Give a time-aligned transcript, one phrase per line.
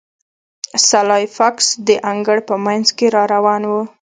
[0.87, 3.73] سلای فاکس د انګړ په مینځ کې را روان و